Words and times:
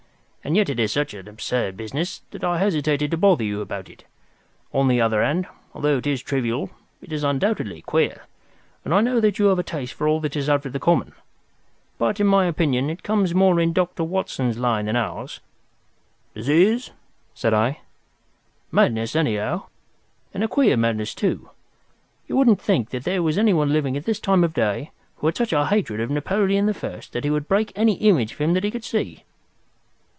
And 0.43 0.57
yet 0.57 0.69
it 0.69 0.79
is 0.79 0.91
such 0.91 1.13
an 1.13 1.27
absurd 1.27 1.77
business, 1.77 2.21
that 2.31 2.43
I 2.43 2.57
hesitated 2.57 3.11
to 3.11 3.15
bother 3.17 3.43
you 3.43 3.61
about 3.61 3.89
it. 3.91 4.05
On 4.73 4.87
the 4.87 4.99
other 4.99 5.21
hand, 5.21 5.45
although 5.75 5.97
it 5.99 6.07
is 6.07 6.19
trivial, 6.23 6.71
it 6.99 7.13
is 7.13 7.23
undoubtedly 7.23 7.83
queer, 7.83 8.23
and 8.83 8.91
I 8.91 9.01
know 9.01 9.19
that 9.19 9.37
you 9.37 9.45
have 9.45 9.59
a 9.59 9.63
taste 9.63 9.93
for 9.93 10.07
all 10.07 10.19
that 10.21 10.35
is 10.35 10.49
out 10.49 10.65
of 10.65 10.73
the 10.73 10.79
common. 10.79 11.13
But, 11.99 12.19
in 12.19 12.25
my 12.25 12.47
opinion, 12.47 12.89
it 12.89 13.03
comes 13.03 13.35
more 13.35 13.59
in 13.59 13.71
Dr. 13.71 14.03
Watson's 14.03 14.57
line 14.57 14.85
than 14.87 14.95
ours." 14.95 15.41
"Disease?" 16.33 16.89
said 17.35 17.53
I. 17.53 17.81
"Madness, 18.71 19.15
anyhow. 19.15 19.67
And 20.33 20.43
a 20.43 20.47
queer 20.47 20.75
madness, 20.75 21.13
too. 21.13 21.51
You 22.27 22.35
wouldn't 22.35 22.59
think 22.59 22.89
there 22.89 23.21
was 23.21 23.37
anyone 23.37 23.71
living 23.71 23.95
at 23.95 24.05
this 24.05 24.19
time 24.19 24.43
of 24.43 24.55
day 24.55 24.89
who 25.17 25.27
had 25.27 25.37
such 25.37 25.53
a 25.53 25.67
hatred 25.67 25.99
of 25.99 26.09
Napoleon 26.09 26.65
the 26.65 26.73
First 26.73 27.13
that 27.13 27.23
he 27.25 27.29
would 27.29 27.47
break 27.47 27.71
any 27.75 27.93
image 27.97 28.31
of 28.33 28.37
him 28.39 28.53
that 28.55 28.63
he 28.63 28.71
could 28.71 28.83
see." 28.83 29.23